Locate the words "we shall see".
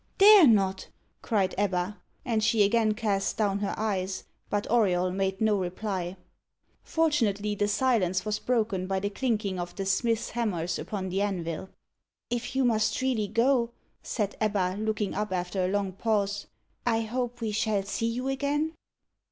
17.39-18.07